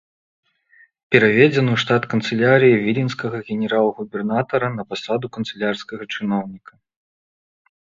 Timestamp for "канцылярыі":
2.13-2.79